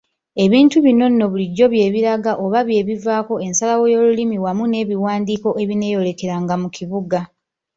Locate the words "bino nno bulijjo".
0.85-1.65